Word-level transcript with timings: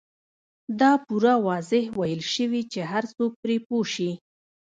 دا 0.79 0.91
پوره 1.05 1.33
واضح 1.47 1.83
ويل 1.99 2.21
شوي 2.33 2.61
چې 2.71 2.79
هر 2.91 3.03
څوک 3.15 3.31
پرې 3.41 3.57
پوه 3.67 3.85
شي. 3.93 4.11